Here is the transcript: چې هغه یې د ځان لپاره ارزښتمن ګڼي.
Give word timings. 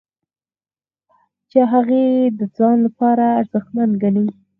چې 1.49 1.59
هغه 1.71 1.97
یې 2.05 2.19
د 2.39 2.41
ځان 2.57 2.77
لپاره 2.85 3.25
ارزښتمن 3.39 3.89
ګڼي. 4.03 4.27